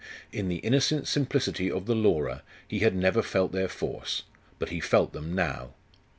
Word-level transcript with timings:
In 0.31 0.47
the 0.47 0.55
innocent 0.55 1.07
simplicity 1.07 1.69
of 1.69 1.85
the 1.85 1.93
Laura 1.93 2.41
he 2.67 2.79
had 2.79 2.95
never 2.95 3.21
felt 3.21 3.51
their 3.51 3.67
force; 3.67 4.23
but 4.57 4.69
he 4.69 4.79
felt 4.79 5.13
them 5.13 5.35
now. 5.35 5.75